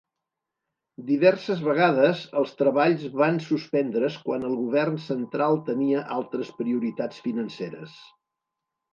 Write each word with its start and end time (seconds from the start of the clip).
Diverses 1.07 1.59
vegades 1.65 2.21
els 2.39 2.53
treballs 2.61 3.03
van 3.19 3.37
suspendre's 3.47 4.17
quan 4.23 4.47
el 4.47 4.55
govern 4.61 4.95
central 5.03 5.59
tenia 5.67 6.01
altres 6.15 6.49
prioritats 6.63 7.21
financeres. 7.27 7.95